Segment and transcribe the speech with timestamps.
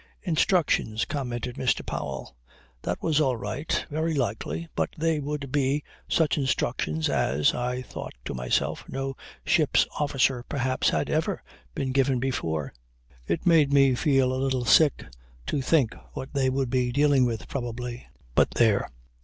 [0.23, 1.85] "Instructions," commented Mr.
[1.85, 2.35] Powell.
[2.81, 3.85] "That was all right.
[3.91, 9.85] Very likely; but they would be such instructions as, I thought to myself, no ship's
[9.99, 11.43] officer perhaps had ever
[11.75, 12.73] been given before.
[13.27, 15.05] It made me feel a little sick
[15.45, 18.07] to think what they would be dealing with, probably.
[18.33, 18.89] But there!